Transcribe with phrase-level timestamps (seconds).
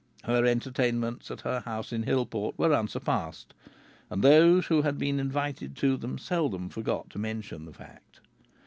[0.23, 3.53] Her entertainments at her house at Hillport were unsurpassed,
[4.09, 8.19] and those who had been invited to them seldom forgot to mention the fact.